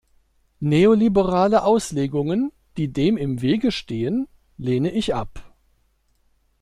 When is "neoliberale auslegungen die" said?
0.61-2.91